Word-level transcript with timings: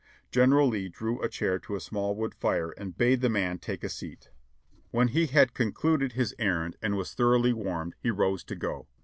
General 0.31 0.67
Lee 0.67 0.89
drew 0.89 1.21
a 1.21 1.29
chair 1.29 1.59
to 1.59 1.75
a 1.75 1.79
small 1.79 2.15
wood 2.15 2.33
fire 2.33 2.71
and 2.71 2.97
bade 2.97 3.21
the 3.21 3.29
man 3.29 3.59
take 3.59 3.83
a 3.83 3.87
seat. 3.89 4.31
When 4.89 5.09
he 5.09 5.27
had 5.27 5.53
concluded 5.53 6.13
his 6.13 6.33
errand 6.39 6.75
and 6.81 6.97
was 6.97 7.13
thoroughly 7.13 7.53
warmed, 7.53 7.93
he 8.01 8.09
rose 8.09 8.43
to 8.45 8.55
go. 8.55 8.87